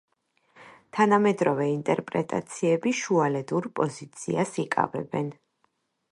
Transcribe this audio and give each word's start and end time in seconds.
თანამედროვე 0.99 1.67
ინტერპრეტაციები 1.73 2.93
შუალედურ 3.01 3.67
პოზიციას 3.81 4.55
იკავებენ. 4.67 5.29